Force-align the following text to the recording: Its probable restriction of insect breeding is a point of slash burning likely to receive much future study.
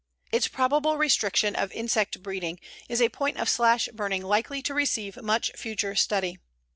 Its 0.31 0.47
probable 0.47 0.97
restriction 0.97 1.55
of 1.55 1.71
insect 1.73 2.23
breeding 2.23 2.59
is 2.89 2.99
a 2.99 3.09
point 3.09 3.37
of 3.37 3.47
slash 3.47 3.87
burning 3.93 4.23
likely 4.23 4.59
to 4.59 4.73
receive 4.73 5.15
much 5.21 5.51
future 5.53 5.93
study. 5.93 6.39